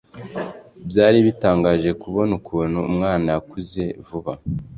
[0.89, 4.33] byari bitangaje kubona ukuntu umwana yakuze vuba